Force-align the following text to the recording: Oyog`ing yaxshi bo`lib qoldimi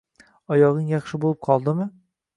Oyog`ing 0.55 0.87
yaxshi 0.93 1.19
bo`lib 1.27 1.39
qoldimi 1.49 1.91